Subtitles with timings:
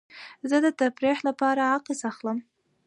[0.49, 2.37] زه د تفریح لپاره عکس اخلم.